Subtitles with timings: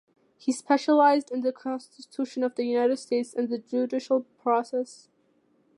[0.35, 5.07] He specialized in the Constitution of the United States and the judicial process.